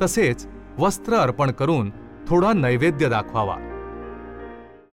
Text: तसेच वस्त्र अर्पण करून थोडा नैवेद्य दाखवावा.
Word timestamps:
तसेच 0.00 0.46
वस्त्र 0.78 1.14
अर्पण 1.14 1.50
करून 1.50 1.90
थोडा 2.28 2.52
नैवेद्य 2.52 3.08
दाखवावा. 3.08 3.56